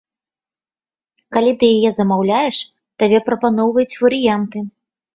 [1.37, 2.57] Калі ты яе замаўляеш,
[3.03, 4.57] табе прапаноўваюць варыянты.